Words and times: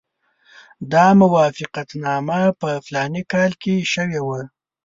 دا 0.91 1.05
موافقتنامه 1.21 2.41
په 2.61 2.69
فلاني 2.85 3.23
کال 3.33 3.51
کې 3.61 3.75
شوې 3.93 4.21
وه. 4.27 4.41